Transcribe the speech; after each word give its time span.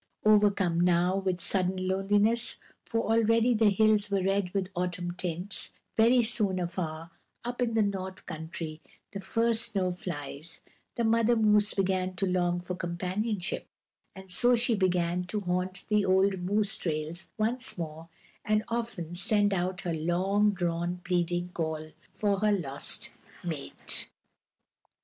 Overcome 0.25 0.79
now 0.81 1.17
with 1.17 1.39
sudden 1.41 1.87
loneliness 1.87 2.55
for 2.83 3.01
already 3.01 3.53
the 3.53 3.69
hills 3.69 4.09
were 4.09 4.23
red 4.23 4.51
with 4.51 4.69
autumn 4.75 5.11
tints; 5.11 5.73
very 5.95 6.23
soon 6.23 6.59
after, 6.59 7.11
up 7.45 7.61
in 7.61 7.75
the 7.75 7.83
North 7.83 8.25
Country, 8.25 8.81
the 9.11 9.19
first 9.19 9.61
snow 9.73 9.91
flies 9.91 10.61
the 10.95 11.03
mother 11.03 11.35
moose 11.35 11.75
began 11.75 12.15
to 12.15 12.25
long 12.25 12.59
for 12.61 12.73
companionship, 12.73 13.67
and 14.15 14.31
so 14.31 14.55
she 14.55 14.73
began 14.73 15.23
to 15.25 15.41
haunt 15.41 15.85
the 15.87 16.03
old 16.03 16.39
moose 16.39 16.77
trails 16.77 17.29
once 17.37 17.77
more, 17.77 18.09
and 18.43 18.63
often 18.69 19.13
send 19.13 19.53
out 19.53 19.81
her 19.81 19.93
long 19.93 20.49
drawn, 20.49 20.97
pleading 21.03 21.49
call 21.49 21.91
for 22.11 22.39
her 22.39 22.51
lost 22.51 23.11
mate. 23.45 24.09